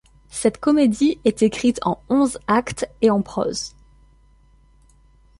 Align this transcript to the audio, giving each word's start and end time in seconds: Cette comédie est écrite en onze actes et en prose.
Cette 0.31 0.57
comédie 0.59 1.19
est 1.25 1.43
écrite 1.43 1.79
en 1.85 2.01
onze 2.09 2.39
actes 2.47 2.89
et 3.03 3.11
en 3.11 3.21
prose. 3.21 3.75